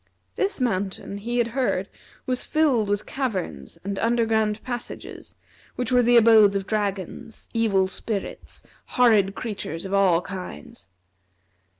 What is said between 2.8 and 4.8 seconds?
with caverns and under ground